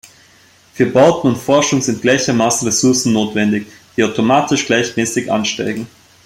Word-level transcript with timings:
Für 0.73 0.87
Bauten 0.87 1.27
und 1.27 1.35
Forschung 1.37 1.79
sind 1.79 2.01
gleichermaßen 2.01 2.67
Ressourcen 2.67 3.13
notwendig, 3.13 3.67
die 3.95 4.03
automatisch 4.03 4.65
gleichmäßig 4.65 5.31
ansteigen. 5.31 5.85